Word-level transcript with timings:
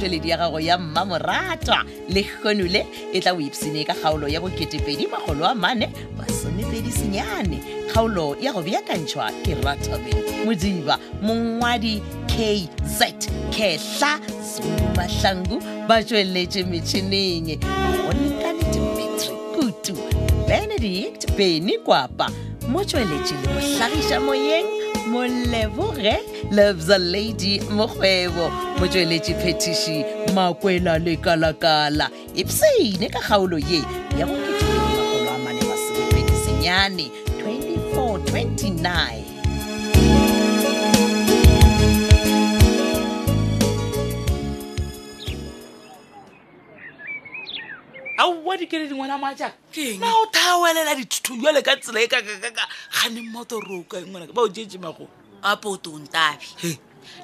kgotoledi 0.00 0.28
ya 0.28 0.36
gago 0.36 0.60
ya 0.60 0.78
mmamoratwa 0.78 1.84
le 2.08 2.22
kgonule 2.22 2.86
e 3.12 3.20
tla 3.20 3.34
boipsene 3.34 3.84
ka 3.84 3.94
kgaolo 3.94 4.28
ya 4.28 4.40
bo2e0imagolo 4.40 5.44
a 5.46 5.54
mane 5.54 5.88
masomepedisenyane 6.18 7.58
kgaolo 7.92 8.36
ya 8.40 8.52
go 8.52 8.62
beakantšhwa 8.62 9.30
ke 9.44 9.54
ratobe 9.60 10.10
modiba 10.44 10.98
mongwadi 11.22 12.02
kz 12.26 13.02
kehla 13.56 14.16
somahlangu 14.54 15.60
ba 15.88 16.00
tsweletše 16.04 16.62
metšhineng 16.64 17.60
gonkanedimetri 17.60 19.34
kutu 19.56 19.96
benedict 20.48 21.28
beny 21.36 21.78
kwapa 21.84 22.30
mo 22.68 22.84
tsweletše 22.84 23.34
le 23.36 23.48
mohlagiša 23.54 24.18
moyeng 24.20 24.79
moleboge 25.10 26.14
loves 26.56 26.88
a 26.90 26.98
lady 26.98 27.58
mokgwebo 27.78 28.44
motsweletše 28.78 29.34
phetiši 29.42 29.96
makwela 30.36 30.92
lekalakala 31.06 32.04
ipsene 32.40 33.06
ka 33.14 33.20
kgaolo 33.26 33.58
ye 33.58 33.64
ya 34.18 34.24
bo2ee4 34.30 37.04
29 38.54 39.39
wa 48.50 48.56
dikele 48.56 48.88
dingwana 48.88 49.18
majang 49.18 49.52
na 50.00 50.14
o 50.18 50.26
thawelela 50.26 50.94
dithutho 50.94 51.36
jale 51.40 51.62
ka 51.62 51.76
tsela 51.76 52.02
e 52.02 52.08
kakakaka 52.08 52.66
gane 52.90 53.22
motoroka 53.30 53.98
engwanaka 54.02 54.32
ba 54.34 54.42
o 54.42 54.48
jeje 54.50 54.78
mago 54.78 55.06
apo 55.42 55.70
o 55.70 55.76
tong 55.78 56.10
tabe 56.10 56.42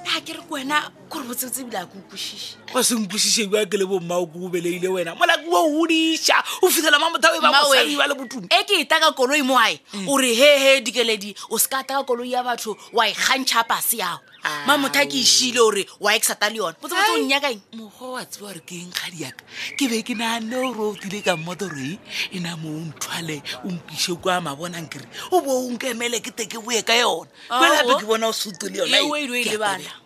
na 0.07 0.21
ke 0.23 0.39
re 0.39 0.43
ke 0.47 0.51
wena 0.51 0.87
kore 1.09 1.25
botse 1.27 1.51
tse 1.51 1.61
ebile 1.62 1.79
a 1.83 1.87
ke 1.87 1.95
ukwesise 2.03 2.59
ba 2.75 2.83
senkwesiseng 2.83 3.51
ba 3.51 3.65
ke 3.67 3.79
le 3.79 3.87
bo 3.87 4.01
mmao 4.01 4.27
ko 4.27 4.47
obeleile 4.47 4.89
wena 4.91 5.15
molako 5.15 5.47
wo 5.49 5.61
godisa 5.79 6.37
o 6.62 6.69
fitlhela 6.71 6.99
ma 6.99 7.09
motha 7.11 7.31
o 7.31 7.39
e 7.39 7.41
ba 7.41 7.51
mosadi 7.55 7.95
ba 7.97 8.07
le 8.11 8.15
botumi 8.19 8.47
e 8.51 8.61
ke 8.67 8.83
e 8.83 8.85
taka 8.85 9.12
koloi 9.15 9.41
moae 9.47 9.79
mm. 9.95 10.09
ore 10.11 10.34
hehe 10.34 10.81
dikeledi 10.83 11.34
o 11.51 11.59
seka 11.59 11.87
taka 11.87 12.03
koloi 12.05 12.33
ya 12.34 12.43
batho 12.43 12.77
wa 12.93 13.07
e 13.07 13.15
kgantšha 13.15 13.65
pase 13.65 14.03
ao 14.03 14.19
ah. 14.43 14.67
ma 14.67 14.77
motha 14.79 15.07
ke 15.07 15.23
ešile 15.23 15.62
ore 15.62 15.87
wa 16.03 16.12
exata 16.19 16.51
le 16.51 16.59
yone 16.59 16.75
botsebotse 16.83 17.11
o 17.15 17.19
nnyakang 17.23 17.61
mokgwa 17.73 18.12
wa 18.19 18.23
tsewa 18.27 18.51
gore 18.51 18.61
ke 18.67 18.75
engkgadi 18.83 19.23
yaka 19.25 19.45
ke 19.79 19.89
be 19.89 20.03
ke 20.03 20.15
naanne 20.19 20.53
ore 20.59 20.75
o 20.75 20.93
tile 20.99 21.23
ka 21.23 21.37
motore 21.39 21.99
e 22.34 22.39
na 22.43 22.57
mo 22.57 22.75
o 22.77 22.83
nthwale 22.91 23.41
o 23.65 23.71
mpise 23.73 24.11
ko 24.21 24.29
a 24.31 24.41
mabonang 24.43 24.91
kere 24.91 25.07
o 25.31 25.39
bo 25.41 25.55
o 25.65 25.71
nkemele 25.71 26.19
ke 26.21 26.34
te 26.34 26.51
ke 26.51 26.59
boye 26.59 26.83
ka 26.83 26.93
yona 26.99 27.31
oh. 27.51 27.62
elape 27.62 28.03
ke 28.03 28.07
bona 28.07 28.27
o 28.29 28.34
sutu 28.34 28.67
le 28.69 28.83
yonaeile 28.84 29.57
bana 29.59 30.06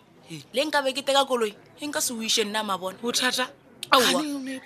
le 0.55 0.63
nka 0.65 0.79
be 0.81 0.91
ke 0.95 1.01
teka 1.03 1.25
koloi 1.27 1.51
e 1.79 1.83
nka 1.87 1.99
se 2.01 2.13
oise 2.15 2.43
nna 2.47 2.63
mabona 2.63 2.97
bothata 3.03 3.45
e 3.91 4.59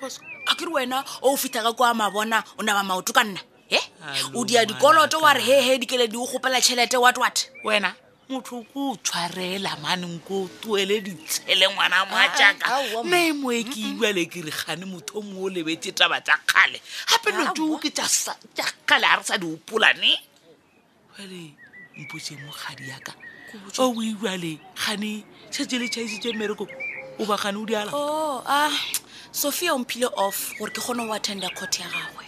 a 0.51 0.53
kere 0.57 0.71
wena 0.75 0.99
o 1.25 1.33
o 1.33 1.37
fitha 1.41 1.59
ka 1.65 1.71
ko 1.73 1.83
a 1.83 1.93
mabona 1.93 2.37
o 2.57 2.61
naba 2.63 2.83
maoto 2.85 3.11
ka 3.17 3.23
nna 3.25 3.41
e 3.73 3.79
o 4.37 4.45
dia 4.45 4.61
dikoloto 4.65 5.17
wa 5.21 5.33
re 5.33 5.41
hehe 5.41 5.79
dikeledi 5.81 6.17
o 6.17 6.25
gopela 6.29 6.61
tšhelete 6.61 6.97
wat 7.01 7.17
wat 7.17 7.37
wena 7.65 7.91
motho 8.29 8.61
ko 8.73 8.93
o 8.93 8.97
tshwarela 9.05 9.75
maneng 9.85 10.17
ko 10.25 10.45
o 10.45 10.49
tuele 10.61 10.97
ditshele 11.01 11.65
ngwana 11.69 12.05
majaka 12.05 13.01
mme 13.05 13.21
e 13.29 13.33
moe 13.37 13.61
ke 13.63 13.79
ibale 13.93 14.25
ke 14.29 14.41
re 14.45 14.49
gane 14.53 14.85
motho 14.85 15.17
o 15.17 15.21
mo 15.21 15.45
o 15.45 15.49
lebetse 15.49 15.91
taba 15.93 16.21
tsa 16.21 16.33
kgale 16.49 16.81
gape 17.09 17.29
no 17.37 17.43
tuo 17.53 17.77
ke 17.77 17.89
tsa 17.93 18.33
kgale 18.85 19.05
a 19.05 19.17
re 19.17 19.23
sa 19.23 19.37
di 19.37 19.45
opolane 19.45 20.13
ale 21.21 21.53
mpotse 22.01 22.33
mogadi 22.45 22.89
yaka 22.89 23.13
o 23.77 23.89
o 23.93 24.01
ibale 24.03 24.57
gane 24.77 25.13
tšhetse 25.51 25.75
le 25.79 25.87
tšhaisitse 25.89 26.33
mmereko 26.33 26.67
o 27.21 27.25
bagane 27.25 27.57
o 27.57 27.65
diala 27.65 27.91
oh, 27.93 28.41
ah, 28.45 28.69
o 28.69 28.71
a 28.71 28.79
sophia 29.31 29.75
omphile 29.75 30.07
off 30.17 30.53
gore 30.57 30.71
ke 30.73 30.81
kgone 30.81 31.05
go 31.07 31.13
attenda 31.13 31.49
court 31.57 31.79
ya 31.79 31.85
gagwe 31.93 32.25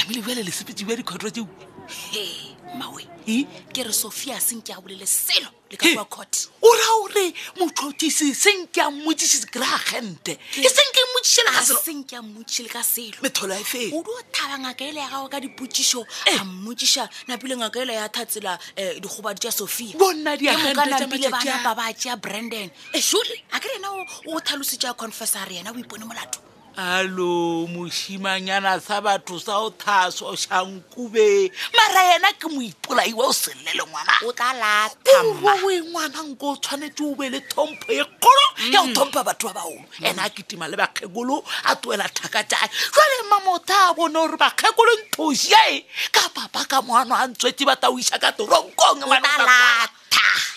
namile 0.00 0.22
bjale 0.26 0.42
lesepetsi 0.46 0.84
bja 0.86 0.96
dikgotro 0.96 1.30
teo 1.30 1.46
he 1.88 2.24
mawe 2.78 3.02
ke 3.74 3.84
re 3.84 3.92
sophia 3.92 4.38
seng 4.40 4.62
ke 4.62 4.70
a 4.72 4.80
bolele 4.80 5.06
selo 5.06 5.48
le 5.70 5.76
kaa 5.80 6.04
cort 6.14 6.46
o 6.62 6.70
ra 6.80 6.88
ore 7.04 7.24
motlhotise 7.58 8.30
seng 8.38 8.66
ke 8.72 8.80
a 8.84 8.90
mmotsise 8.94 9.46
kry 9.50 9.66
agente 9.78 10.36
ke 10.54 10.70
seng 10.70 10.90
ke 10.96 11.02
mmotsise 11.10 11.42
le 11.46 11.50
ka 11.58 11.62
selo 11.68 11.80
seng 11.88 12.02
ke 12.06 12.16
a 12.20 12.22
mmotsise 12.22 12.62
le 12.68 12.72
ka 12.76 12.82
selo 12.86 13.22
metholo 13.26 13.54
ya 13.58 13.66
e 13.66 13.68
fen 13.74 13.94
o 13.98 14.02
duo 14.06 14.20
thaba 14.32 14.60
ngaka 14.64 14.82
ele 14.86 15.00
ya 15.02 15.08
gago 15.10 15.28
ka 15.34 15.40
dipotsiso 15.44 16.04
eh. 16.30 16.38
a 16.38 16.44
mmotsisa 16.44 17.08
napile 17.28 17.56
ngaka 17.58 17.82
ele 17.82 17.98
ya 17.98 18.08
tha 18.08 18.24
tsela 18.26 18.54
um 18.54 18.58
eh, 18.76 19.00
dikgobadi 19.02 19.40
tja 19.42 19.50
sophia 19.52 19.96
bonna 19.98 20.36
diaka 20.36 20.74
napile 20.78 21.30
banapa 21.30 21.74
ba 21.74 21.92
tjea 21.92 22.16
brandon 22.16 22.70
eh. 22.94 23.02
sule 23.02 23.42
a 23.52 23.58
kry 23.60 23.74
ena 23.80 23.90
o 24.32 24.40
thalositsa 24.40 24.94
confessor 24.94 25.48
yena 25.50 25.74
o 25.74 25.78
ipone 25.82 26.04
molato 26.06 26.46
alo 26.78 27.66
moshimanyana 27.66 28.78
sa 28.80 29.00
batho 29.02 29.34
sa 29.42 29.58
o 29.66 29.70
thaso 29.74 30.30
shankube 30.38 31.50
mara 31.74 32.00
yena 32.06 32.30
ke 32.38 32.46
moipolaiwa 32.48 33.24
o 33.26 33.32
selele 33.34 33.82
ngwana 33.82 34.14
o 34.22 34.30
ka 34.30 34.54
latamma 34.54 35.52
o 35.58 35.72
ngwana 35.90 36.22
nko 36.22 36.46
o 36.54 36.56
tshwanetse 36.62 37.02
o 37.02 37.14
be 37.18 37.28
le 37.30 37.40
thompho 37.50 37.90
e 37.90 37.98
kgolo 37.98 38.46
ya 38.70 38.80
o 38.82 38.86
mm. 38.86 38.94
thompha 38.94 39.24
batho 39.26 39.48
ba 39.50 39.54
baolo 39.58 39.82
mm. 39.90 40.06
ene 40.06 40.22
a 40.22 40.30
ketima 40.30 40.68
le 40.70 40.76
bakgekolo 40.78 41.42
a 41.66 41.74
tuela 41.82 42.06
thaka 42.06 42.46
tjae 42.46 42.70
jwale 42.94 43.16
mamotha 43.30 43.90
a 43.90 43.94
bone 43.94 44.14
gore 44.14 44.36
bakgekolo 44.38 44.92
nthosiae 45.02 45.82
ka 46.14 46.28
papa 46.30 46.62
ka 46.64 46.78
moano 46.82 47.10
a 47.18 47.26
ntswetse 47.26 47.66
batao 47.66 47.98
isa 47.98 48.22
ka 48.22 48.30
toronkong 48.30 49.02
ngwana 49.02 49.28
o 49.34 49.38
ka 49.38 49.42
latha 49.42 50.47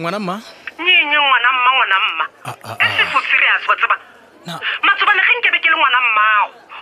ngwana 0.00 0.18
mma 0.20 0.36
nyenye 0.78 1.02
ngwana 1.16 1.48
mma 1.60 1.70
ngwana 1.74 1.96
mma 2.04 2.24
e 2.84 2.86
serious 3.30 3.62
wa 3.68 3.74
tseba 3.80 3.96
matsobane 4.86 5.20
ge 5.26 5.32
nkebe 5.40 5.58
ke 5.60 5.68
le 5.72 5.76
ngwana 5.76 5.98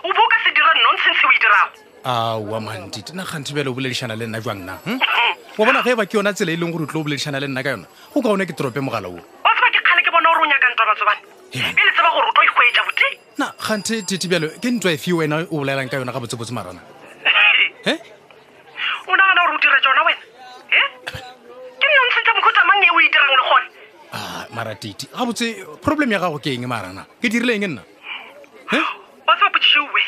o 0.04 0.08
bo 0.10 0.22
ka 0.30 0.36
se 0.44 0.50
dira 0.54 0.72
nonsense 0.82 1.22
o 1.24 1.30
e 1.30 1.38
dirago 1.42 1.76
awa 2.04 2.58
mantite 2.60 3.12
na 3.14 3.24
kganthe 3.24 3.52
bjale 3.54 3.68
o 3.70 3.74
boledišana 3.74 4.14
le 4.18 4.26
nna 4.26 4.40
jwang 4.42 4.62
na 4.66 4.74
hm? 4.84 4.98
wa 5.58 5.62
bona 5.66 5.80
ge 5.86 5.90
e 5.90 5.94
ba 5.96 6.04
ke 6.06 6.16
yona 6.18 6.32
tsela 6.34 6.52
e 6.52 6.56
leng 6.58 6.72
gore 6.74 6.82
o 6.82 6.86
tlo 6.90 7.00
o 7.00 7.04
boledišana 7.06 7.38
le 7.40 7.46
nna 7.46 7.62
ka 7.62 7.70
yona 7.78 7.86
go 8.10 8.18
ka 8.22 8.28
one 8.34 8.44
ke 8.46 8.54
torope 8.56 8.80
mogala 8.82 9.06
o 9.08 9.14
o 9.18 9.50
tseba 9.54 9.68
ke 9.70 9.78
kgale 9.80 10.00
ke 10.02 10.10
bona 10.10 10.28
gore 10.34 10.42
o 10.42 10.46
nyaka 10.46 10.84
matsobane 10.84 11.20
e 11.54 11.58
le 11.62 11.90
tseba 11.94 12.10
gore 12.10 12.26
o 12.28 12.32
tlo 12.34 12.42
ikgwetsa 12.44 12.80
e 12.82 12.86
bote 12.90 13.08
na 13.38 13.46
kganthe 13.62 13.96
tete 14.04 14.26
bjalo 14.28 14.46
ke 14.58 14.68
ntwa 14.74 14.90
efe 14.92 15.12
wena 15.14 15.46
o 15.50 15.56
bolelang 15.62 15.88
ka 15.88 15.96
yona 16.02 16.10
ga 16.12 16.20
botsebotse 16.20 16.52
marana 16.52 16.82
e 17.86 17.94
o 19.06 19.12
nagana 19.16 19.40
gore 19.46 19.54
o 19.54 19.60
dira 19.62 19.78
tsona 19.80 20.02
wena 20.02 20.23
o 22.94 22.98
itirang 23.02 23.30
le 23.34 23.40
gone 23.48 23.66
a 24.14 24.18
ah, 24.18 24.42
maratete 24.56 25.04
ga 25.10 25.18
ah, 25.18 25.24
botse 25.28 25.46
problem 25.86 26.08
ya 26.14 26.18
gago 26.24 26.38
ke 26.44 26.50
eng 26.54 26.66
marana 26.74 27.02
ke 27.22 27.26
dirile 27.32 27.54
eng 27.58 27.66
nna 27.74 27.82
wa 29.26 29.34
tsa 29.38 29.46
potšišeuwe 29.54 30.02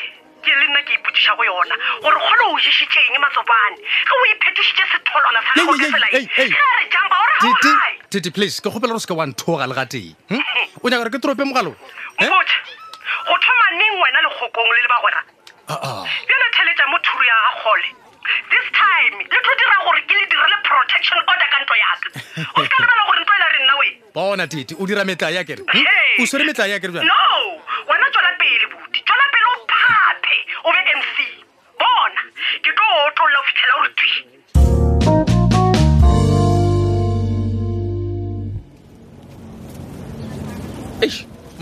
ke 0.45 0.51
le 0.59 0.65
nna 0.71 0.79
ke 0.87 0.91
ipotiša 0.99 1.31
go 1.37 1.43
yona 1.49 1.75
gore 2.05 2.19
kgone 2.23 2.43
o 2.51 2.55
ješitše 2.63 2.99
eng 3.09 3.17
matsobane 3.25 3.77
ge 3.83 4.13
o 4.17 4.23
iphetošitše 4.31 4.85
setholwana 4.93 5.39
sa 5.47 5.51
gago 5.59 5.75
ke 5.81 5.87
selae 5.95 6.23
ga 6.55 6.67
re 6.79 6.83
jamba 6.95 7.15
ore 7.27 7.93
tete 8.15 8.29
please 8.39 8.57
ke 8.63 8.69
kgopela 8.71 8.95
gore 8.95 9.03
se 9.05 9.11
ke 9.11 9.15
wa 9.19 9.27
nthoga 9.29 9.67
le 9.69 9.75
ga 9.79 9.85
teng 9.93 10.07
hm? 10.31 10.41
o 10.83 10.85
nyaka 10.87 11.07
re 11.09 11.13
ke 11.13 11.19
torope 11.19 11.43
mogalo 11.51 11.71
gobotse 12.23 12.57
go 13.27 13.35
thoma 13.43 13.67
neng 13.79 13.95
wena 14.03 14.19
legokong 14.27 14.71
le 14.77 14.81
le 14.81 14.89
bagwera 14.95 15.21
ah, 15.75 16.03
bjelo 16.23 16.47
theletša 16.59 16.85
mo 16.93 16.97
thuru 17.03 17.23
ya 17.31 17.37
gagole 17.49 17.89
this 18.51 18.65
time 18.75 19.15
le 19.31 19.37
tlo 19.43 19.53
dira 19.59 19.75
gore 19.85 20.01
ke 20.09 20.15
le 20.19 20.25
direle 20.31 20.57
protection 20.69 21.17
order 21.31 21.47
ka 21.53 21.57
ntlo 21.63 21.75
yaka 21.83 22.07
o 22.13 22.15
seka 22.65 22.77
lebela 22.83 23.03
gore 23.07 23.19
ntlo 23.23 23.33
e 23.37 23.39
le 23.41 23.47
re 23.55 23.59
nna 23.63 23.75
we 23.81 23.87
bona 24.17 24.45
tite 24.53 24.73
o 24.81 24.83
dira 24.89 25.03
metla 25.09 25.29
ya 25.37 25.43
kere 25.49 25.61
hm? 25.75 25.85
o 26.21 26.23
swere 26.29 26.43
metla 26.49 26.65
ya 26.71 26.77
kere 26.81 26.91
no 27.11 27.25
wena 27.91 28.07
tswela 28.13 28.31
pele 28.41 28.65
bodi 28.71 28.99
tswela 29.03 29.25
pele 29.33 29.47
o 29.51 29.53
phape 29.71 30.35
o 30.67 30.69
be 30.73 30.79
mc 31.01 31.15
bona 31.83 32.21
ke 32.63 32.69
tlo 32.79 32.87
o 32.95 32.97
otlolola 33.11 33.37
o 33.43 33.45
fitlhela 33.51 33.73
gore 33.77 33.91
twi 40.99 41.09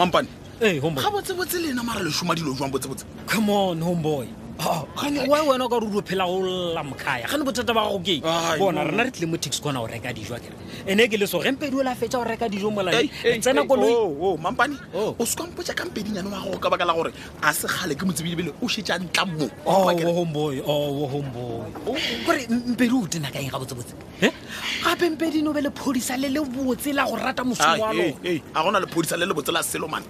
mampane 0.01 0.31
ga 0.59 1.13
botsebotse 1.17 1.57
le 1.61 1.65
ena 1.77 1.83
mara 1.91 2.01
lesoma 2.07 2.33
dilo 2.41 2.51
jwang 2.57 2.71
botsebotse 2.77 3.05
come 3.33 3.49
on 3.59 3.79
homeboy 3.89 4.27
gane 4.57 5.19
wa 5.27 5.39
wena 5.43 5.65
o 5.65 5.69
ka 5.69 5.77
ruruo 5.83 6.01
phela 6.01 6.23
go 6.25 6.39
lla 6.39 6.81
mokgaya 6.83 7.27
gane 7.29 7.43
bothata 7.43 7.73
ba 7.75 7.81
gago 7.87 7.99
keng 8.07 8.21
bona 8.59 8.85
rena 8.87 9.03
re 9.03 9.11
tlile 9.11 9.27
mo 9.29 9.37
tax 9.37 9.59
kona 9.59 9.79
go 9.79 9.87
reka 9.87 10.09
dijo 10.15 10.31
akere 10.35 10.55
ene 10.87 11.07
ke 11.11 11.17
le 11.19 11.27
so 11.27 11.39
gempedi 11.43 11.75
o 11.75 11.83
le 11.83 11.91
a 11.91 11.95
fetsa 11.95 12.17
go 12.23 12.23
reka 12.23 12.47
dijo 12.47 12.71
molaetsenakoloo 12.71 13.91
oh, 13.91 14.17
oh, 14.21 14.37
mampane 14.37 14.77
oh. 14.95 15.15
o 15.19 15.23
sekwampotsa 15.25 15.75
ka 15.75 15.85
mpeding 15.85 16.15
yanong 16.15 16.31
wa 16.33 16.39
gago 16.39 16.59
ka 16.59 16.69
baka 16.69 16.85
la 16.85 16.93
gore 16.93 17.11
a 17.43 17.53
se 17.53 17.67
kgale 17.67 17.93
ke 17.99 18.03
motsebilebele 18.05 18.51
o 18.63 18.67
shetsa 18.67 18.97
ntla 18.99 19.25
mmooomboy 19.25 20.61
gore 22.25 22.43
mpedi 22.49 22.93
o 22.95 23.07
tena 23.07 23.31
kaeng 23.31 23.51
ga 23.51 23.59
botsebotse 23.59 23.93
eh? 24.23 24.31
gape 24.83 25.05
mpedino 25.09 25.53
be 25.53 25.61
le 25.61 25.69
phodisa 25.69 26.17
le 26.17 26.29
le 26.31 26.39
botse 26.41 26.93
la 26.93 27.03
go 27.05 27.15
rata 27.15 27.43
mosomoalo 27.43 28.03
a 28.55 28.59
gona 28.63 28.79
le 28.79 28.87
phodisa 28.87 29.17
le 29.19 29.25
le 29.25 29.33
botse 29.33 29.51
la 29.51 29.61
selomane 29.63 30.05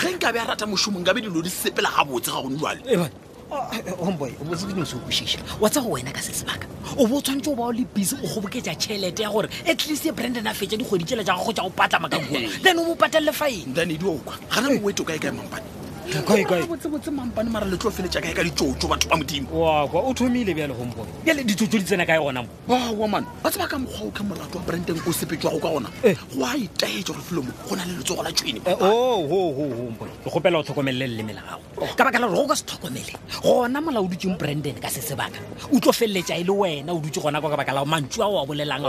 ge 0.00 0.14
nkabe 0.14 0.38
a 0.38 0.54
rata 0.54 0.66
mosomong 0.66 1.04
kabe 1.04 1.20
dilo 1.20 1.42
di 1.42 1.50
sepela 1.50 1.90
ga 1.90 2.04
botse 2.04 2.30
ga 2.30 2.40
gonjwale 2.42 3.10
homboy 3.50 4.30
oh, 4.30 4.36
oh, 4.40 4.42
o 4.42 4.44
botse 4.48 4.66
kedimo 4.66 4.84
se 4.86 4.94
o 4.94 4.98
kwešiša 5.00 5.38
wa 5.60 5.70
tsa 5.70 5.80
go 5.80 5.88
wena 5.96 6.12
ka 6.12 6.20
se 6.20 6.32
sebaka 6.36 6.68
o 7.00 7.06
bo 7.08 7.16
o 7.16 7.20
tshwanetse 7.22 7.48
o 7.52 7.56
ba 7.56 7.62
o 7.64 7.70
le 7.72 7.84
busy 7.94 8.16
o 8.20 8.26
goboketsa 8.28 8.74
tšhelete 8.76 9.22
ya 9.24 9.30
gore 9.32 9.48
at 9.66 9.80
least 9.88 10.04
e 10.08 10.12
branden 10.12 10.46
a 10.46 10.52
fetsa 10.54 10.76
dikgwedi 10.76 11.04
tsela 11.08 11.24
ja 11.24 11.34
gago 11.38 11.52
tsa 11.52 11.62
go 11.64 11.70
patlama 11.70 12.08
ka 12.12 12.18
kua 12.28 12.40
then 12.62 12.78
o 12.78 12.84
bo 12.84 12.94
patelele 12.94 13.32
faeng 13.32 13.72
then 13.74 13.90
edi 13.90 14.04
okwa 14.04 14.36
ga 14.52 14.60
na 14.60 14.68
mo 14.76 14.84
wete 14.86 15.00
o 15.00 15.04
kae 15.04 15.18
kae 15.18 15.30
mampane 15.32 15.77
botse 16.08 16.88
botse 16.88 17.08
mampane 17.10 17.50
mara 17.50 17.66
le 17.66 17.76
tlo 17.76 17.90
kae 17.90 18.32
ka 18.34 18.42
ditšotšo 18.42 18.88
batho 18.88 19.08
ba 19.08 19.16
modimo 19.18 19.48
wakwa 19.52 20.00
o 20.08 20.12
thomile 20.14 20.54
bjale 20.54 20.72
gompo 20.72 21.04
bjale 21.24 21.42
ditšotšo 21.44 21.78
di 21.78 21.84
tsena 21.84 22.06
kae 22.06 22.18
gona 22.18 22.42
mo 22.42 22.48
ba 22.66 23.50
tseba 23.50 23.66
ka 23.68 23.76
mokgwa 23.78 24.08
o 24.08 24.10
ke 24.10 24.22
morato 24.24 24.58
wa 24.58 24.64
branden 24.64 24.96
o 25.06 25.12
sepetswago 25.12 25.58
ka 25.60 25.68
gona 25.68 25.88
eh. 26.04 26.16
go 26.36 26.44
a 26.44 26.56
itaetša 26.56 27.12
gore 27.12 27.22
felo 27.22 27.42
go 27.42 27.74
na 27.76 27.84
le 27.84 27.92
letsogo 28.00 28.22
la 28.22 28.30
tšwene 28.32 28.60
eh, 28.64 28.76
ohohompo 28.80 30.04
ke 30.24 30.30
gopela 30.32 30.58
o 30.58 30.62
tlhokomelele 30.62 31.06
leleme 31.12 31.32
la 31.36 31.42
gago 31.44 31.84
oh. 31.84 31.92
ka 31.96 32.04
baka 32.04 32.18
la 32.18 32.26
gore 32.26 32.40
go 32.40 32.48
ka 32.48 32.56
se 32.56 32.64
tlhokomele 32.64 33.12
gona 33.42 33.80
mola 33.80 34.00
o 34.00 34.08
branden 34.38 34.76
ka 34.80 34.88
se 34.88 35.00
sebaka 35.00 35.40
o 35.72 35.78
tlo 35.80 35.92
feleletša 35.92 36.34
e 36.40 36.44
le 36.44 36.52
wena 36.52 36.92
o 36.92 36.98
dutse 37.00 37.20
gona 37.20 37.40
kwa 37.40 37.50
ka 37.52 37.56
baka 37.60 37.72
la 37.72 37.84
mantšu 37.84 38.22
ao 38.22 38.42
a 38.42 38.46
bolelang 38.46 38.82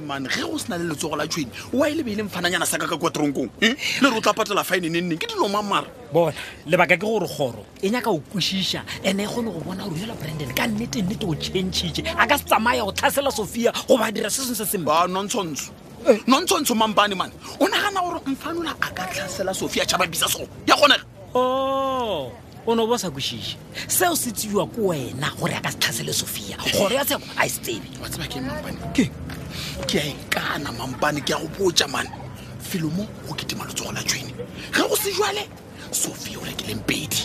man 0.00 0.24
ge 0.26 0.40
go 0.40 0.56
sena 0.56 0.78
le 0.78 0.88
letsogo 0.88 1.16
la 1.16 1.26
tšhwene 1.28 1.50
oa 1.76 1.88
e 1.88 1.94
le 1.94 2.02
fananyana 2.28 2.64
sa 2.66 2.78
ka 2.80 2.86
ka 2.88 2.96
kwa 2.96 3.10
tronkong 3.10 3.50
eh? 3.60 3.74
le 4.00 4.08
re 4.08 4.16
o 4.16 4.20
tla 4.24 4.32
patela 4.32 4.64
fine 4.64 4.88
nenneng 4.88 5.18
ke 5.20 5.26
dilo 5.28 5.48
bona 6.14 6.32
lebaka 6.70 6.94
ke 6.96 7.00
gore 7.02 7.26
kgoro 7.26 7.64
e 7.82 7.90
nyaka 7.90 8.06
o 8.10 8.18
kwešiša 8.22 8.80
ande 9.04 9.24
e 9.24 9.26
kgone 9.26 9.50
go 9.50 9.58
bona 9.60 9.84
gore 9.88 10.00
yola 10.00 10.14
brandon 10.14 10.54
ka 10.54 10.64
nnete 10.70 11.02
nnete 11.02 11.24
o 11.26 11.34
changee 11.34 12.06
a 12.16 12.26
ka 12.26 12.38
se 12.38 12.44
tsamaya 12.44 12.84
go 12.86 12.92
tlhasela 12.92 13.30
sofia 13.32 13.72
goba 13.88 14.10
dira 14.12 14.30
se 14.30 14.40
sengwe 14.42 14.54
se 14.54 14.64
sennontshontsho 14.64 15.70
nontshontsho 16.28 16.72
eh. 16.74 16.78
mampane 16.78 17.14
mane 17.18 17.32
o 17.58 17.66
nagana 17.66 17.98
gore 18.00 18.20
mfanola 18.30 18.70
a 18.80 18.88
ka 18.94 19.04
tlhasela 19.10 19.52
sofia 19.54 19.84
tšhababisa 19.84 20.26
e 20.26 20.28
so 20.30 20.40
ya 20.66 20.76
kgonega 20.76 21.02
oh, 21.34 22.30
o 22.30 22.32
o 22.66 22.74
ne 22.74 22.82
o 22.82 22.86
bo 22.86 22.96
sa 22.98 23.10
kwešiše 23.10 23.56
seo 23.88 24.14
se 24.16 24.30
tsewa 24.30 24.66
ko 24.66 24.94
wena 24.94 25.34
gore 25.34 25.54
a 25.56 25.60
ka 25.60 25.68
se 25.70 25.78
tlhasele 25.82 26.12
sofia 26.14 26.56
gore 26.78 26.94
ya 26.94 27.04
tsheko 27.04 27.26
a 27.36 27.46
e 27.46 27.48
se 27.48 27.60
tsebe 27.60 27.90
wa 28.00 28.06
tseba 28.08 28.26
ke 28.30 28.38
mampane 28.40 28.78
ke 28.94 29.04
ke 29.90 29.98
a 29.98 30.04
ekana 30.14 30.70
mampane 30.78 31.18
ke 31.26 31.34
ya 31.34 31.38
go 31.42 31.48
botja 31.58 31.90
mane 31.90 32.10
felo 32.62 32.88
mo 32.90 33.02
go 33.26 33.34
ketemalotsogo 33.34 33.90
la 33.92 34.02
tshwene 34.06 34.30
ge 34.70 34.78
go 34.88 34.94
se 34.96 35.10
jale 35.10 35.42
usofiya 35.94 36.38
ulekile 36.42 36.74
mpedi 36.74 37.16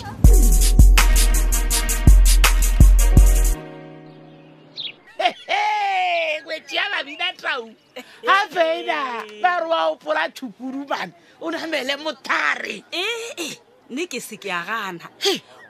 gapena 8.22 9.24
ba 9.42 9.54
re 9.60 9.66
wa 9.66 9.84
opola 9.90 10.28
thukurumane 10.36 11.12
o 11.40 11.50
namele 11.50 11.96
mothare 11.96 12.84
ee 12.92 13.56
ne 13.90 14.06
ke 14.06 14.20
se 14.20 14.36
ke 14.38 14.52
a 14.54 14.62
gana 14.62 15.06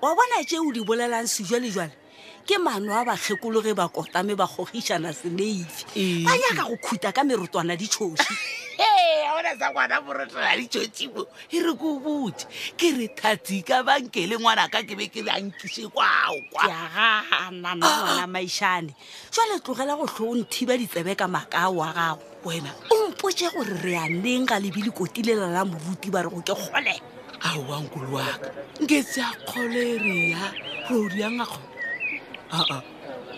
wa 0.05 0.13
bona 0.15 0.45
tseo 0.45 0.69
di 0.71 0.85
bolelang 0.85 1.25
sejwalejwale 1.25 1.95
ke 2.47 2.59
mano 2.61 2.93
a 2.93 3.01
bakgekologe 3.09 3.73
ba 3.75 3.89
kotame 3.89 4.37
ba 4.37 4.45
gogišana 4.45 5.15
senafi 5.17 6.27
ba 6.29 6.37
nyaka 6.37 6.69
go 6.69 6.77
khuta 6.85 7.09
ka 7.17 7.25
merotwana 7.25 7.81
ditšhosi 7.81 8.60
aona 8.83 9.53
sa 9.59 9.69
ngwana 9.71 9.97
borotela 10.05 10.57
ditsotsimo 10.57 11.23
e 11.55 11.61
re 11.61 11.73
ko 11.77 11.89
botse 12.03 12.45
ke 12.79 12.89
re 12.97 13.07
thatsi 13.19 13.61
ka 13.67 13.83
banke 13.87 14.25
le 14.27 14.37
ngwana 14.41 14.71
ka 14.73 14.83
ke 14.87 14.95
be 14.99 15.07
ke 15.13 15.21
lankise 15.23 15.87
kwaokwa 15.93 16.61
aganaaona 16.65 18.27
maišane 18.27 18.93
jale 19.33 19.61
tlogela 19.61 19.95
go 19.99 20.07
tlho 20.07 20.27
o 20.33 20.35
nthiba 20.41 20.75
ditsebe 20.81 21.13
ka 21.19 21.27
makao 21.29 21.75
wa 21.81 21.93
gago 21.97 22.25
wena 22.45 22.73
o 22.95 23.13
mpotse 23.13 23.51
gore 23.53 23.75
re 23.85 23.93
ya 23.93 24.05
neng 24.09 24.49
ga 24.49 24.59
lebile 24.61 24.91
kotilela 24.93 25.51
la 25.51 25.63
moruti 25.65 26.09
ba 26.11 26.25
re 26.25 26.31
go 26.31 26.41
ke 26.41 26.55
kgole 26.55 26.95
ao 27.45 27.61
wankolo 27.69 28.09
waka 28.21 28.49
nketse 28.81 29.21
a 29.21 29.31
kgole 29.47 29.85
re 30.05 30.17
ya 30.35 30.43
roriangakgo 30.89 31.61
aa 32.53 32.81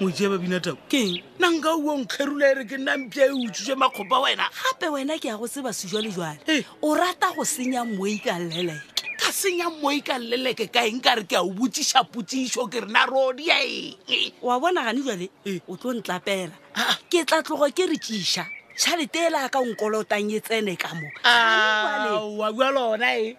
moje 0.02 0.28
babina 0.28 0.60
tao 0.60 0.74
keng 0.90 1.14
e 1.16 1.22
nna 1.38 1.48
nka 1.50 1.70
uo 1.78 1.94
nkgerula 1.98 2.46
ere 2.50 2.64
ke 2.66 2.74
nnampia 2.76 3.26
e 3.26 3.30
utsuse 3.46 3.74
makgopa 3.78 4.18
wena 4.18 4.50
gape 4.50 4.86
wena 4.90 5.14
ke 5.18 5.28
ya 5.30 5.38
go 5.38 5.46
seba 5.46 5.70
sejwalejwale 5.72 6.64
o 6.82 6.94
rata 6.94 7.30
go 7.36 7.44
senya 7.46 7.84
moi 7.86 8.18
ka 8.18 8.34
lleleke 8.34 9.14
ka 9.22 9.30
senya 9.30 9.70
moi 9.70 10.00
ka 10.02 10.18
lleleke 10.18 10.66
ka 10.72 10.82
eng 10.90 10.98
ka 10.98 11.14
re 11.14 11.22
ke 11.22 11.38
a 11.38 11.46
o 11.46 11.54
botsiša 11.54 12.02
potsišo 12.10 12.66
ke 12.66 12.82
rena 12.82 13.06
rodia 13.06 13.54
eng 13.62 14.34
wa 14.42 14.58
bona 14.58 14.82
gane 14.90 15.06
jwale 15.06 15.30
o 15.70 15.78
tlo 15.78 15.94
ntlapela 15.94 16.50
ah, 16.74 16.82
ah. 16.82 16.98
ke 17.06 17.22
tla 17.22 17.38
tloga 17.46 17.70
ke 17.70 17.86
re 17.86 17.94
tiša 17.94 18.42
tšhalete 18.76 19.20
ela 19.28 19.48
ka 19.52 19.60
nkolotang 19.60 20.32
e 20.32 20.40
tsene 20.40 20.76
ka 20.76 20.90
moa 20.94 21.10
ah, 21.24 22.20
bua 22.52 22.70
lona 22.72 23.12
e 23.20 23.36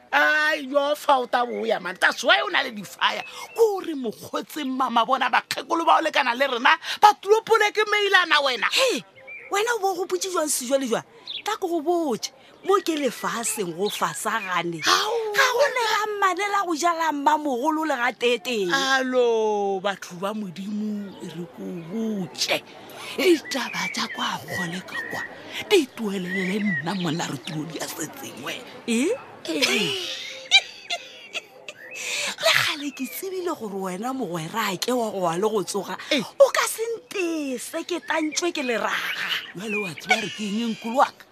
yo 0.69 0.95
fa 0.95 1.17
o 1.19 1.27
taboya 1.27 1.79
mane 1.81 1.97
taswa 1.97 2.33
o 2.45 2.49
na 2.49 2.61
le 2.63 2.71
difaya 2.71 3.23
ko 3.57 3.77
ore 3.81 3.93
mokgotsi 3.95 4.63
mama 4.65 5.05
bona 5.05 5.29
bakgekolo 5.29 5.85
ba 5.85 5.97
o 6.01 6.05
lekana 6.05 6.33
le 6.35 6.45
rena 6.47 6.77
batulopole 7.01 7.71
ke 7.73 7.83
meilana 7.91 8.37
wena 8.45 8.67
e 8.93 9.03
wena 9.51 9.71
o 9.77 9.79
bo 9.81 9.93
gopotse 9.97 10.29
jwang 10.31 10.49
sejwa 10.49 10.77
le 10.77 10.87
jwang 10.87 11.05
tla 11.43 11.57
ko 11.57 11.67
go 11.67 11.81
botse 11.81 12.29
mo 12.63 12.77
ke 12.85 12.93
lefaseng 12.95 13.73
go 13.75 13.89
fasagane 13.89 14.81
ga 14.85 14.97
go 15.53 15.65
le 15.75 15.83
ga 15.93 16.03
mmane 16.13 16.45
la 16.51 16.61
go 16.65 16.73
jala 16.77 17.11
mmamogolo 17.11 17.85
le 17.89 17.95
ga 17.95 18.11
teteng 18.13 18.71
alo 18.71 19.79
batho 19.81 20.13
ba 20.21 20.31
modimo 20.31 21.09
e 21.25 21.27
re 21.35 21.45
ko 21.57 21.63
botse 21.89 22.57
ditaba 23.17 23.83
tja 23.95 24.05
kwa 24.15 24.29
kgole 24.43 24.81
ka 24.89 24.97
kwa 25.11 25.21
di 25.69 25.85
tuelelele 25.95 26.59
nna 26.81 26.93
mona 27.01 27.25
re 27.29 27.37
tulo 27.45 27.65
di 27.69 27.77
a 27.79 27.85
setsengwe 27.85 28.53
le 32.43 32.51
gale 32.57 32.89
ke 32.97 33.05
tsebile 33.05 33.53
gore 33.53 33.77
wena 33.85 34.13
mogwerake 34.17 34.89
wa 34.91 35.11
go 35.13 35.19
wa 35.29 35.37
le 35.37 35.47
go 35.49 35.61
tsoga 35.63 35.95
o 36.41 36.45
ka 36.57 36.65
sentese 36.65 37.85
ke 37.85 38.01
tantswe 38.09 38.49
ke 38.51 38.65
leraga 38.65 39.29
jale 39.57 39.77
wa 39.77 39.91
tseba 39.93 40.17
re 40.17 40.29
ke 40.33 40.43
engeng 40.49 40.75
kuloaka 40.81 41.25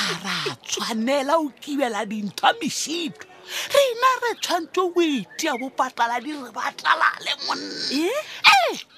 a 0.00 0.04
re 0.24 0.34
a 0.52 0.54
tshwanela 0.64 1.36
o 1.36 1.52
kibela 1.60 2.08
dintho 2.08 2.48
a 2.48 2.52
mešito 2.56 3.28
re 3.76 3.84
na 4.00 4.08
re 4.24 4.30
tshwantse 4.40 4.80
o 4.80 4.88
itea 5.04 5.52
bopatlala 5.60 6.16
di 6.24 6.32
re 6.32 6.48
batlalale 6.48 7.32
monne 7.44 8.08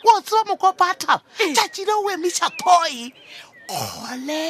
o 0.07 0.21
tseba 0.23 0.45
mokopa 0.57 0.87
a 0.91 0.95
thaba 0.99 1.23
tšatši 1.55 1.83
le 1.89 1.93
o 2.03 2.07
emiša 2.15 2.49
thoi 2.61 3.01
kgole 3.71 4.43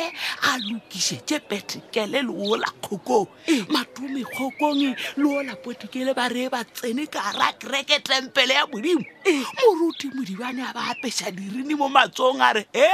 a 0.43 0.53
lokišetše 0.67 1.37
petekele 1.49 2.19
le 2.27 2.31
ola 2.53 2.71
kgokong 2.83 3.29
eh. 3.53 3.63
matome 3.73 4.23
kgokong 4.33 4.83
e, 4.83 4.97
le 5.21 5.25
ola 5.39 5.55
potikele 5.63 6.13
ba 6.19 6.25
reye 6.35 6.49
ba 6.55 6.61
tsene 6.77 7.05
ka 7.15 7.23
ra 7.39 7.49
kereke 7.61 7.97
tempele 8.09 8.55
ya 8.59 8.65
modimo 8.73 9.05
eh. 9.33 9.45
moruti 9.59 10.07
modibane 10.17 10.63
a 10.69 10.73
ba 10.77 10.83
apeša 10.97 11.29
dirini 11.37 11.75
mo 11.81 11.87
matsong 11.97 12.41
a 12.41 12.49
re 12.57 12.63
he 12.77 12.89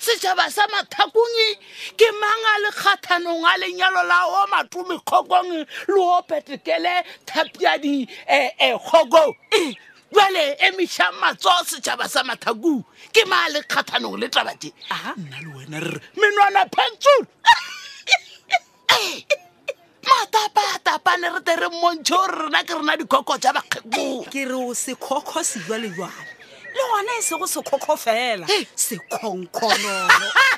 setšhaba 0.00 0.48
sa 0.50 0.64
mathakong 0.72 1.36
e, 1.48 1.50
ke 1.98 2.08
mang 2.20 2.44
a 2.54 2.54
le 2.64 2.70
kgathanong 2.80 3.44
a 3.44 3.52
lenyalo 3.62 4.02
la 4.10 4.18
o 4.36 4.48
matome 4.52 4.96
kgokong 5.06 5.50
e, 5.52 5.60
le 5.92 6.00
o 6.00 6.18
petekele 6.28 6.94
thapia 7.28 7.72
dikgokong 7.82 9.34
eh, 9.52 9.68
eh, 9.68 9.72
jwale 10.12 10.56
emiša 10.58 11.12
matso 11.20 11.50
setšhaba 11.66 12.04
sa 12.10 12.20
mathaku 12.24 12.84
ke 13.14 13.24
ma 13.30 13.48
le 13.48 13.60
kgathanong 13.64 14.18
le 14.20 14.28
tabate 14.28 14.72
nna 15.16 15.38
le 15.40 15.48
wena 15.54 15.78
rere 15.80 16.00
menwana 16.20 16.66
pensol 16.68 17.20
eh, 18.92 19.24
matapatapane 20.08 21.28
re 21.34 21.40
tere 21.46 21.68
montšho 21.80 22.16
o 22.20 22.24
re 22.26 22.34
rena 22.46 22.60
ke 22.64 22.74
rena 22.76 22.94
dikgokgo 23.00 23.36
ja 23.40 23.52
bakgekgong 23.56 24.28
ke 24.32 24.44
re 24.48 24.54
o 24.54 24.74
sekgokgo 24.74 25.40
sejwalejwalo 25.42 26.22
le 26.76 26.82
gona 26.90 27.12
e 27.18 27.22
sego 27.22 27.46
sekgokgo 27.46 27.96
fela 27.96 28.46
eh. 28.50 28.64
sekgonkgonono 28.76 30.28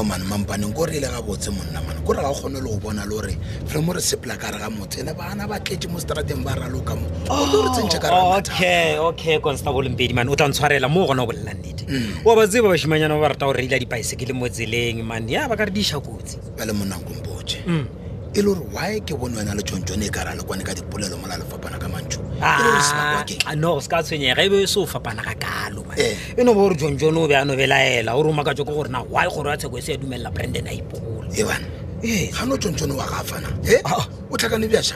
yo 0.00 0.04
mane 0.08 0.24
mampane 0.24 0.64
ko 0.74 0.86
re 0.88 0.96
ile 0.96 1.08
ga 1.12 1.20
botse 1.20 1.50
monna 1.52 1.80
mane 1.84 2.00
ko 2.04 2.12
re 2.16 2.20
ga 2.24 2.32
kgone 2.32 2.60
le 2.64 2.68
go 2.72 2.76
bona 2.80 3.04
le 3.04 3.10
gore 3.12 3.36
re 3.68 3.80
mo 3.84 3.92
re 3.92 4.00
sepela 4.00 4.34
kare 4.40 4.56
ga 4.58 4.70
motse 4.72 5.00
ene 5.04 5.12
bana 5.14 5.44
ba 5.46 5.60
tletse 5.60 5.88
mo 5.92 5.98
strateng 6.00 6.40
ba 6.42 6.56
raloka 6.56 6.94
mo 6.96 7.04
oto 7.28 7.64
re 7.64 7.68
tsentšhe 7.76 8.00
karaokay 8.00 8.96
okay 8.98 9.36
constable 9.44 9.88
mpedi 9.92 10.14
mane 10.16 10.30
o 10.32 10.36
tla 10.36 10.48
ntshwarela 10.48 10.88
mo 10.88 11.04
o 11.04 11.06
gona 11.12 11.26
go 11.28 11.32
bolela 11.36 11.52
nnete 11.54 11.84
oa 12.24 12.32
mm. 12.32 12.36
batse 12.40 12.56
ba 12.64 12.68
bašimanyana 12.72 13.14
ba 13.14 13.20
ba 13.20 13.32
rata 13.36 13.44
gore 13.46 13.60
re 13.60 13.64
ile 13.68 13.76
dipaesekele 13.78 14.32
mo 14.32 14.48
tseleng 14.48 15.04
mane 15.04 15.28
ya 15.36 15.44
ba 15.48 15.56
ka 15.60 15.68
re 15.68 15.72
diša 15.74 16.00
kotsi 16.00 16.38
ba 16.56 16.64
le 16.64 16.72
monnang 16.72 17.04
kompoje 17.04 17.60
mm 17.68 17.99
e 18.32 18.36
le 18.42 18.54
gore 18.54 18.60
why 18.72 19.00
ke 19.00 19.14
bone 19.18 19.34
wena 19.36 19.54
le 19.54 19.62
tsontsone 19.62 20.06
e 20.06 20.08
ka 20.08 20.22
ra 20.22 20.34
le 20.34 20.42
kwane 20.44 20.62
ka 20.64 20.72
dipolelo 20.74 21.16
mola 21.20 21.34
lefapana 21.40 21.78
ka 21.78 21.88
mantsho 21.88 22.20
e 22.20 22.38
ah, 22.42 23.54
no 23.56 23.80
se 23.82 23.88
ka 23.88 24.02
tshwenyega 24.02 24.42
ebe 24.46 24.66
se 24.68 24.78
o 24.78 24.86
fapana 24.86 25.22
ka 25.24 25.34
kalo 25.34 25.82
eh. 25.98 26.14
e 26.38 26.42
no 26.44 26.54
bo 26.54 26.62
gore 26.68 26.76
tsontsone 26.78 27.18
o 27.18 27.26
be 27.26 27.34
a 27.34 27.42
nobelaela 27.44 28.14
ore 28.14 28.28
o 28.30 28.32
maka 28.32 28.54
tso 28.54 28.64
ke 28.64 28.70
gore 28.72 28.88
na 28.88 29.02
why 29.02 29.26
gore 29.26 29.50
a 29.54 29.56
tsheko 29.58 29.76
e 29.78 29.82
se 29.82 29.92
ya 29.92 29.98
dumelela 29.98 30.30
branden 30.30 30.68
a 30.70 30.70
ipola 30.72 31.28
ebana 31.34 31.66
eh. 32.06 32.30
ga 32.30 32.46
no 32.46 32.54
tsontsone 32.56 32.94
wa 32.94 33.06
ga 33.10 33.20
fana 33.26 33.50
eh? 33.66 33.82
ah, 33.84 33.98
ah 33.98 34.06
o 34.32 34.36
tlhakane 34.36 34.68
bjaša 34.68 34.94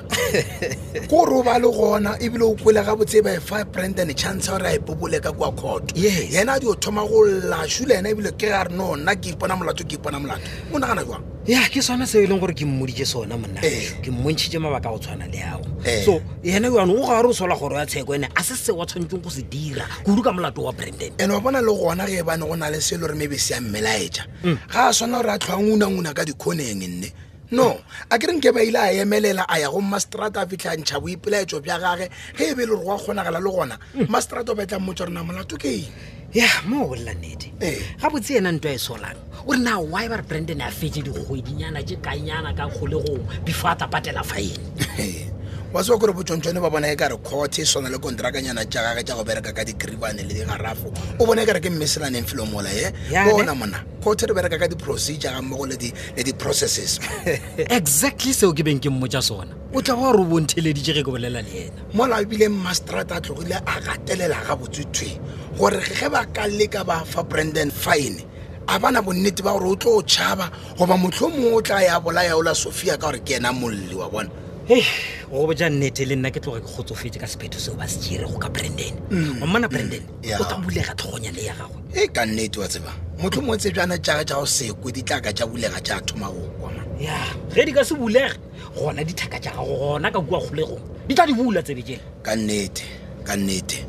ko 1.11 1.25
roba 1.27 1.59
le 1.59 1.67
gona 1.69 2.17
ebile 2.21 2.43
o 2.45 2.55
kwele 2.55 2.83
gabotse 2.85 3.23
by 3.23 3.37
e 3.37 3.39
five 3.41 3.73
brand 3.73 3.99
and 3.99 4.17
chance 4.17 4.49
gore 4.49 4.65
a 4.65 4.75
e 4.75 4.79
bobole 4.79 5.21
ka 5.21 5.33
kwa 5.33 5.51
kgotho 5.53 5.95
yena 5.97 6.55
a 6.57 6.61
di 6.61 6.67
o 6.69 6.75
thoma 6.75 7.03
go 7.03 7.25
lashula 7.27 7.95
yena 7.97 8.11
ebile 8.15 8.31
ke 8.33 8.47
gare 8.47 8.71
no 8.71 8.95
nna 8.97 9.15
ke 9.17 9.35
ipona 9.35 9.57
molato 9.57 9.83
ke 9.85 9.97
ipona 9.99 10.19
molato 10.21 10.47
o 10.73 10.79
nagana 10.79 11.05
jwang 11.05 11.23
ya 11.47 11.67
ke 11.69 11.83
sone 11.83 12.07
seo 12.07 12.23
e 12.23 12.27
leng 12.27 12.39
gore 12.41 12.55
ke 12.55 12.65
mmodije 12.65 13.05
sona 13.07 13.37
monna 13.37 13.59
eh. 13.65 13.99
ke 14.03 14.11
mmontšhite 14.11 14.59
mabaka 14.61 14.89
go 14.91 14.99
tshwana 14.99 15.27
le 15.27 15.43
ago 15.43 15.67
eh. 15.85 16.05
so 16.07 16.23
yena 16.45 16.71
yanong 16.71 17.03
o 17.03 17.07
ga 17.07 17.23
re 17.23 17.29
o 17.29 17.33
sola 17.33 17.57
goro 17.59 17.75
ya 17.77 17.87
tsheko 17.87 18.15
ene 18.15 18.29
a 18.37 18.43
se 18.45 18.55
se 18.55 18.71
wa 18.73 18.87
tshwanetseng 18.87 19.19
go 19.23 19.31
se 19.31 19.43
dira 19.43 19.85
kudu 20.07 20.23
ka 20.23 20.31
molato 20.31 20.63
wa 20.63 20.71
brandon 20.73 21.11
and 21.19 21.33
wa 21.33 21.41
bona 21.41 21.59
le 21.61 21.75
gona 21.75 22.07
ge 22.07 22.23
bane 22.23 22.47
go 22.47 22.55
na 22.55 22.71
le 22.71 22.79
selo 22.81 23.03
e 23.03 23.09
gore 23.09 23.17
mebe 23.19 23.37
se 23.37 23.55
a 23.55 23.59
mmelaetša 23.61 24.23
mm. 24.47 24.59
ga 24.71 24.89
a 24.89 24.95
swana 24.95 25.19
gore 25.23 25.33
a 25.35 25.39
tlhoang 25.39 25.75
unangwuna 25.75 26.15
ka 26.15 26.23
dikgoneng 26.25 26.79
nne 26.79 27.11
no 27.55 27.69
a 28.11 28.19
ke 28.19 28.27
re 28.27 28.35
nkebe 28.37 28.63
ile 28.67 28.79
a 28.81 28.91
emelela 28.99 29.47
a 29.49 29.59
ya 29.61 29.71
go 29.71 29.81
masterata 29.81 30.43
a 30.43 30.47
fitlha 30.47 30.77
ntšha 30.77 30.99
boipelaetso 31.01 31.61
bja 31.63 31.79
gage 31.79 32.11
ge 32.37 32.45
e 32.51 32.55
be 32.55 32.63
e 32.67 32.67
le 32.67 32.75
gore 32.75 32.85
goa 32.85 32.99
kgonagala 32.99 33.39
le 33.41 33.51
gona 33.51 33.77
mm. 33.95 34.07
masterata 34.11 34.53
o 34.53 34.55
batlang 34.59 34.83
motswa 34.83 35.07
rena 35.07 35.23
molato 35.23 35.57
ke 35.57 35.71
eng 35.71 35.91
ya 36.35 36.49
mo 36.67 36.85
o 36.85 36.89
bolela 36.93 37.15
nnedi 37.15 37.49
eh. 37.63 37.79
ga 38.01 38.11
botse 38.11 38.37
ena 38.37 38.51
nto 38.53 38.69
a 38.69 38.75
e 38.75 38.79
solang 38.79 39.19
o 39.47 39.53
re 39.55 39.59
na 39.59 39.79
wy 39.79 40.05
ba 40.11 40.17
re 40.21 40.25
brandon 40.27 40.61
a 40.61 40.69
fetse 40.71 41.01
dikgwedinyana 41.05 41.87
ke 41.87 41.97
kanyana 42.03 42.51
ka 42.59 42.67
kgolegong 42.69 43.23
before 43.47 43.71
a 43.73 43.77
tapatela 43.77 44.23
faene 44.23 44.61
eh. 44.99 45.34
wa 45.75 45.83
se 45.83 45.91
kore 45.99 46.13
botsontshwane 46.15 46.61
ba 46.63 46.71
bona 46.71 46.87
e 46.93 46.95
kare 46.95 47.17
kgothe 47.19 47.59
e 47.59 47.65
tshwana 47.65 47.89
le 47.91 47.99
kontrakanyana 47.99 48.63
jagage 48.71 49.03
tja 49.03 49.15
go 49.19 49.25
bereka 49.25 49.51
ka 49.53 49.65
dikribane 49.67 50.23
le 50.23 50.31
digarafo 50.39 50.87
o 51.19 51.27
bona 51.27 51.43
e 51.43 51.47
kare 51.51 51.59
ke 51.59 51.67
mmeselaneng 51.69 52.29
felo 52.31 52.47
mola 52.47 52.71
e 52.71 52.93
bona 53.11 53.55
mona 53.59 53.83
kgothe 54.01 54.29
re 54.31 54.35
bereka 54.39 54.55
ka 54.57 54.67
di-procedure 54.71 55.33
ga 55.35 55.43
mmogo 55.43 55.67
le 55.67 55.75
di-processes 56.15 57.01
exactly 57.59 58.31
seo 58.33 58.55
ke 58.55 58.63
beng 58.63 58.79
ke 58.79 58.87
mmotsa 58.89 59.19
sona 59.21 59.51
o 59.75 59.83
tla 59.83 59.97
ba 59.99 60.15
gore 60.15 60.23
o 60.23 60.25
bontheleditse 60.31 60.95
ge 60.95 61.03
ke 61.03 61.11
bolela 61.11 61.43
le 61.43 61.51
ena 61.67 61.83
mola 61.93 62.23
ebile 62.23 62.47
mastrata 62.55 63.19
a 63.19 63.21
tlogile 63.27 63.59
a 63.67 63.75
gatelela 63.83 64.39
ga 64.47 64.55
botswethwe 64.55 65.11
gore 65.59 65.83
ge 65.83 66.07
ba 66.09 66.23
ka 66.31 66.47
leka 66.47 66.85
ba 66.87 67.03
fa 67.03 67.25
brandon 67.27 67.71
fine 67.75 68.23
a 68.71 68.79
bana 68.79 69.03
bonnete 69.03 69.43
ba 69.43 69.59
gore 69.59 69.75
o 69.75 69.75
tlo 69.75 69.99
o 69.99 70.03
tšhaba 70.07 70.47
goba 70.79 70.95
motlho 70.95 71.35
mongwe 71.35 71.53
o 71.53 71.61
tla 71.67 71.83
ya 71.83 71.99
bolaya 72.01 72.37
ola 72.39 72.55
sophia 72.55 72.95
ka 72.95 73.11
gore 73.11 73.27
ke 73.27 73.43
ena 73.43 73.51
molli 73.51 73.91
wa 73.99 74.07
bona 74.09 74.31
hey 74.67 74.83
go 75.31 75.47
boja 75.47 75.69
nnete 75.69 76.05
le 76.09 76.17
nna 76.17 76.31
ke 76.33 76.41
tloga 76.41 76.65
ke 76.65 76.69
kgotsofetse 76.73 77.21
ka 77.21 77.27
sepheto 77.29 77.61
seo 77.61 77.77
ba 77.77 77.85
se 77.85 78.01
go 78.25 78.39
ka 78.41 78.49
brandon 78.49 78.97
ommana 79.45 79.69
brandon 79.69 80.01
mm, 80.25 80.41
o 80.41 80.45
ka 80.45 80.57
bulega 80.57 80.97
tlhogonyane 80.97 81.37
ya 81.45 81.53
gagwe 81.53 81.77
e 81.93 82.09
ka 82.09 82.25
nnete 82.25 82.61
wa 82.61 82.69
tseba 82.69 82.93
motlho 83.21 83.43
motse 83.43 83.71
jana 83.75 83.99
jaga 84.01 84.25
ja 84.25 84.37
go 84.41 84.47
sekwe 84.47 84.93
di 84.93 85.03
tlaka 85.03 85.33
ja 85.37 85.45
bulega 85.47 85.81
ja 85.85 86.01
thoma 86.01 86.33
go 86.33 86.49
kwama 86.59 86.81
ya 86.99 87.13
ge 87.53 87.65
di 87.65 87.73
ka 87.73 87.85
se 87.85 87.95
bulege 87.95 88.41
gona 88.75 89.05
dithaka 89.05 89.37
ja 89.39 89.53
gago 89.53 89.77
gona 89.77 90.09
ka 90.11 90.21
kua 90.25 90.41
kgolegong 90.41 90.81
di 91.09 91.15
tla 91.15 91.27
di 91.29 91.35
bula 91.37 91.61
tsebe 91.63 91.83
jele 91.85 92.01
ka 92.25 92.35
nnete 92.37 92.83
ka 93.25 93.37
nnete 93.37 93.85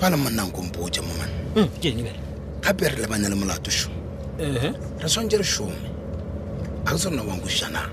fa 0.00 0.08
le 0.08 0.16
monnang 0.16 0.48
kompoje 0.56 1.04
momane 1.04 1.34
mm, 1.56 1.68
kenebele 1.84 2.18
gape 2.64 2.88
re 2.88 2.96
le 2.96 3.06
bane 3.06 3.28
le 3.28 3.36
molatoshomo 3.36 3.94
re 4.40 4.72
tshwantse 5.04 5.36
re 5.36 5.44
šome 5.44 5.76
a 6.88 6.92
ke 6.92 6.96
tse 6.96 7.10
re 7.12 7.16
na 7.16 7.22
wankosanang 7.28 7.92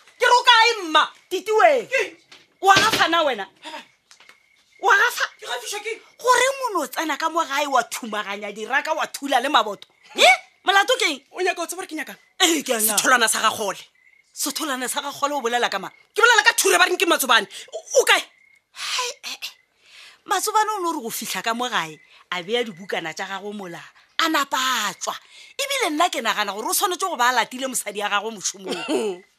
kae 0.61 0.73
mma 0.83 1.03
titiwe 1.29 1.89
oagafana 2.61 3.21
wena 3.21 3.47
gore 6.19 6.43
mono 6.61 6.79
o 6.83 6.87
tsena 6.87 7.17
ka 7.17 7.29
mo 7.29 7.43
gae 7.45 7.67
wa 7.67 7.81
thumaganya 7.83 8.51
diraka 8.53 8.93
wa 8.93 9.05
thula 9.07 9.39
le 9.41 9.49
maboto 9.49 9.87
e 10.15 10.25
molato 10.63 10.93
kengtholwana 11.01 13.27
sa 13.27 13.41
gagole 13.41 13.79
setholwana 14.33 14.87
sa 14.87 15.01
gagole 15.01 15.33
o 15.33 15.41
bolela 15.41 15.69
ka 15.69 15.79
ma 15.79 15.89
ke 15.89 16.21
bolela 16.21 16.43
ka 16.45 16.53
thura 16.53 16.77
ba 16.77 16.85
reng 16.85 16.97
ke 16.97 17.05
matsobane 17.09 17.47
o 17.99 18.05
kae 18.05 18.21
e, 18.21 19.05
e. 19.33 19.35
matsobane 20.29 20.69
o 20.69 20.79
ne 20.79 20.85
gore 20.87 20.97
go 21.01 21.09
fitlha 21.09 21.41
ka 21.41 21.53
mo 21.53 21.69
gae 21.69 21.99
a 22.29 22.41
beya 22.43 22.63
dibukana 22.63 23.13
tsa 23.13 23.25
gago 23.25 23.53
mola 23.53 23.81
a 24.17 24.29
napa 24.29 24.57
a 24.87 24.93
tswa 24.93 25.15
ebile 25.57 25.89
nna 25.89 26.09
ke 26.09 26.21
nagana 26.21 26.53
gore 26.53 26.67
o 26.69 26.73
tshwanetse 26.73 27.05
go 27.09 27.15
ba 27.15 27.31
latile 27.31 27.67
mosadi 27.67 27.99
ya 27.99 28.09
gagwe 28.09 28.29
mošomong 28.31 29.21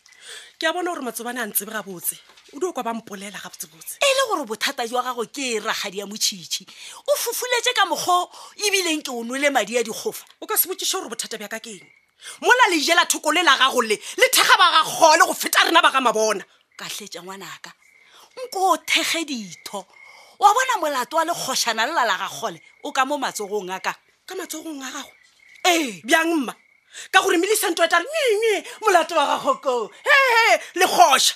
ke 0.63 0.69
a 0.71 0.73
bona 0.73 0.95
gore 0.95 1.03
motsobane 1.03 1.41
a 1.43 1.47
ntsebe 1.51 1.75
gabotse 1.75 2.15
o 2.55 2.59
di 2.61 2.65
o 2.65 2.73
kwa 2.73 2.85
bampolela 2.87 3.35
gabotsebotse 3.35 3.99
e 3.99 4.09
le 4.15 4.23
gore 4.31 4.47
bothata 4.47 4.87
jwa 4.87 5.03
gago 5.03 5.27
ke 5.27 5.59
e 5.59 5.59
ragadi 5.59 5.99
ya 5.99 6.07
motšhitšhi 6.07 6.63
o 7.03 7.13
fufuletse 7.19 7.75
ka 7.75 7.85
mokgwa 7.91 8.31
ebileng 8.67 9.03
ke 9.03 9.11
o 9.11 9.25
nole 9.27 9.51
madi 9.51 9.75
a 9.79 9.83
dikgofa 9.83 10.23
o 10.39 10.47
ka 10.47 10.55
se 10.57 10.69
botsiše 10.71 11.03
gore 11.03 11.11
bothata 11.11 11.35
bja 11.35 11.51
ka 11.51 11.59
keng 11.59 11.83
mola 12.41 12.67
lejela 12.71 13.03
thoko 13.11 13.33
le 13.35 13.43
la 13.43 13.59
gago 13.59 13.83
le 13.83 13.99
le 13.99 14.27
thega 14.31 14.55
ba 14.55 14.71
gakgole 14.87 15.27
go 15.27 15.35
feta 15.35 15.67
rena 15.67 15.83
ba 15.83 15.91
ga 15.91 15.99
mabona 16.01 16.47
katletša 16.79 17.27
ngwanaka 17.27 17.75
nko 18.39 18.59
o 18.63 18.77
thege 18.87 19.27
ditho 19.27 19.83
wa 20.39 20.47
bona 20.55 20.79
molato 20.79 21.19
wa 21.19 21.27
lekgošana 21.27 21.91
le 21.91 21.91
la 21.99 22.07
la 22.07 22.17
gakgole 22.23 22.63
o 22.87 22.93
ka 22.95 23.03
mo 23.03 23.19
matsogong 23.19 23.75
a 23.75 23.81
ka 23.83 23.99
ka 24.23 24.39
matsogong 24.39 24.79
a 24.79 24.95
gago 24.95 25.11
ee 25.67 25.99
bjang 26.07 26.31
mma 26.39 26.55
ka 27.11 27.23
gore 27.23 27.37
melisento 27.37 27.83
e 27.85 27.89
tare 27.89 28.05
nyenye 28.13 28.65
molato 28.83 29.15
wa 29.17 29.27
gago 29.27 29.55
koo 29.63 29.87
he 30.07 30.17
he 30.35 30.81
legosha 30.81 31.35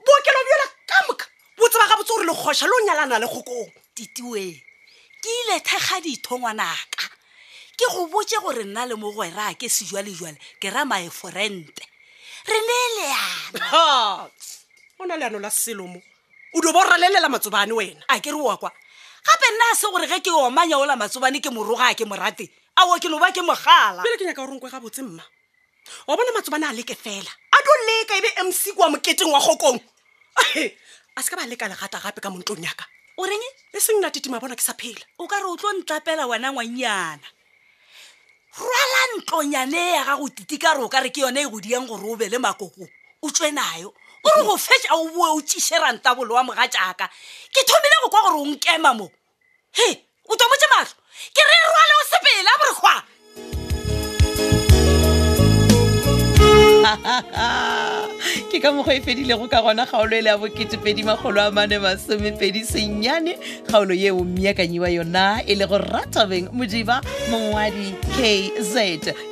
bookelo 0.00 0.40
bjela 0.46 0.66
ka 0.88 0.96
moka 1.08 1.24
bo 1.56 1.68
tseba 1.68 1.86
gabotse 1.88 2.08
gore 2.12 2.26
legosha 2.26 2.66
le 2.66 2.72
o 2.74 2.80
nyalana 2.84 3.18
le 3.18 3.26
gokong 3.26 3.70
titiwe 3.94 4.62
ke 5.22 5.28
ile 5.42 5.56
thekga 5.60 6.00
ditho 6.00 6.38
ngwanaka 6.38 7.04
ke 7.76 7.86
go 7.92 8.06
botse 8.06 8.36
gore 8.40 8.64
nna 8.64 8.86
le 8.86 8.94
mo 8.96 9.12
gwera 9.12 9.52
ke 9.54 9.68
sejwalejwale 9.68 10.40
ke 10.60 10.68
ra 10.70 10.84
maeforente 10.84 11.82
re 12.48 12.56
ne 12.56 12.78
leana 12.96 14.30
o 14.98 15.04
na 15.04 15.16
leano 15.16 15.38
la 15.38 15.50
selomo 15.50 16.00
o 16.56 16.60
dio 16.60 16.72
ba 16.72 16.80
o 16.80 16.88
ralelela 16.88 17.28
matsobane 17.28 17.72
wena 17.72 18.04
a 18.08 18.20
ke 18.20 18.30
re 18.32 18.36
wa 18.40 18.56
kwa 18.56 18.72
gape 19.26 19.46
nna 19.54 19.74
se 19.76 19.86
gore 19.92 20.06
ge 20.08 20.20
ke 20.24 20.30
omanya 20.32 20.78
ola 20.78 20.96
matsobane 20.96 21.40
ke 21.44 21.50
moroga 21.52 21.92
a 21.92 21.98
ke 21.98 22.04
morateng 22.08 22.48
aoa 22.76 23.00
ke 23.00 23.08
loba 23.08 23.32
ke 23.32 23.40
mogala 23.40 24.04
pele 24.04 24.16
ke 24.20 24.24
nyaka 24.28 24.40
gore 24.44 24.52
nkwe 24.56 24.68
ga 24.70 24.80
botse 24.80 25.00
mma 25.02 25.24
o 26.06 26.12
bona 26.16 26.30
matso 26.36 26.52
ba 26.52 26.58
ne 26.60 26.66
a 26.68 26.74
leke 26.76 26.92
fela 26.94 27.30
a 27.56 27.58
do 27.64 27.72
leka 27.88 28.14
ebe 28.20 28.28
mc 28.44 28.62
kwa 28.76 28.92
moketeng 28.92 29.32
wa 29.32 29.40
gokong 29.40 29.80
a 31.16 31.22
se 31.22 31.28
ka 31.32 31.36
ba 31.36 31.46
leka 31.48 31.68
legata 31.68 31.98
gape 32.00 32.20
ka 32.20 32.28
montlong 32.28 32.60
yaka 32.60 32.84
o 33.16 33.24
renge 33.24 33.48
e 33.72 33.80
seng 33.80 34.00
na 34.00 34.12
titima 34.12 34.38
bona 34.40 34.54
ke 34.56 34.62
sa 34.64 34.76
phela 34.76 35.00
o 35.18 35.24
ka 35.24 35.40
re 35.40 35.48
o 35.48 35.56
tlo 35.56 35.72
ntlapela 35.80 36.28
wena 36.28 36.52
ngwannyana 36.52 37.26
rwala 38.60 39.00
ntlonyane 39.16 39.96
ya 39.96 40.02
gago 40.04 40.28
tite 40.28 40.56
ka 40.60 40.76
re 40.76 40.84
o 40.84 40.88
ka 40.92 41.00
re 41.00 41.08
ke 41.08 41.24
yone 41.24 41.40
e 41.40 41.48
godiang 41.48 41.88
gore 41.88 42.04
o 42.04 42.16
be 42.16 42.28
le 42.28 42.38
makoko 42.38 42.84
o 43.24 43.28
tswe 43.32 43.48
nayo 43.56 43.96
o 44.20 44.28
re 44.36 44.42
go 44.44 44.56
fetsa 44.56 44.92
o 45.00 45.08
boe 45.16 45.32
o 45.40 45.40
tsise 45.40 45.80
rantabolo 45.80 46.36
wa 46.36 46.44
moga 46.44 46.68
jaaka 46.68 47.08
ke 47.48 47.60
thomile 47.64 47.96
go 48.04 48.08
kwa 48.12 48.20
gore 48.20 48.36
o 48.36 48.44
nkema 48.52 48.92
mo 48.92 49.08
he 49.72 49.88
o 50.28 50.36
tomotse 50.36 50.68
matlo 50.76 51.00
ke 51.32 51.40
re 51.40 51.56
rwale 51.56 51.94
o 52.00 52.05
pela 52.26 52.52
borkgwa 52.60 52.96
ke 58.50 58.60
ka 58.62 58.70
mokgwa 58.72 58.94
e 58.94 59.00
fedilego 59.00 59.48
ka 59.48 59.62
gona 59.62 59.86
kgaolo 59.86 60.16
e 60.16 60.22
le 60.22 60.28
ya 60.30 60.38
boketepedimagolo 60.38 61.40
a 61.42 61.50
mane 61.50 61.78
masomepedi 61.78 62.64
sennyane 62.66 63.38
kgaolo 63.66 63.94
ye 63.94 64.10
o 64.10 64.24
mmeakanyiwa 64.24 64.88
yona 64.88 65.42
e 65.46 65.54
le 65.54 65.66
go 65.66 65.78
ratabeng 65.78 66.50
modiba 66.52 67.00
mongwadi 67.30 67.94
kz 68.16 68.74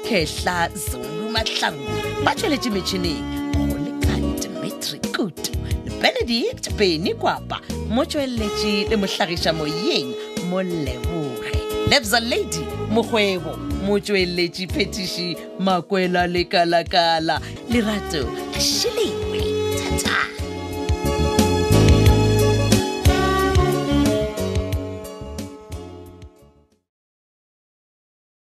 kehla 0.08 0.68
zulu 0.74 1.30
matlangu 1.30 1.86
ba 2.24 2.34
tsweletše 2.34 2.70
metšhineng 2.70 3.52
go 3.54 3.62
lekane 3.66 4.34
dimetri 4.42 4.98
kutu 4.98 5.52
le 5.86 5.90
benedict 6.02 6.70
beny 6.74 7.14
kwapa 7.14 7.60
mo 7.88 8.02
tsweletše 8.04 8.88
le 8.90 8.96
mohlagiša 8.96 9.52
moyeng 9.54 10.10
moleboge 10.50 11.54
lebza 11.88 12.20
lady 12.20 12.64
mogwebo 12.94 13.52
motsweletši 13.86 14.64
phetiši 14.72 15.28
makwela 15.66 16.22
lekalakala 16.34 17.36
lerato 17.72 18.22
a 18.56 18.60
šhilengwe 18.60 19.42
thata 20.02 20.43